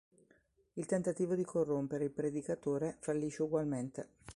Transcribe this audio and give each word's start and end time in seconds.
Il 0.73 0.87
tentativo 0.87 1.35
di 1.35 1.43
corrompere 1.45 2.05
il 2.05 2.09
predicatore 2.11 2.97
fallisce 3.01 3.43
ugualmente. 3.43 4.07